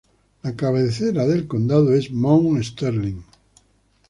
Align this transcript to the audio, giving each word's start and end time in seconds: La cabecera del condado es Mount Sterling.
La 0.41 0.55
cabecera 0.55 1.27
del 1.27 1.45
condado 1.47 1.93
es 1.93 2.09
Mount 2.09 2.63
Sterling. 2.63 3.21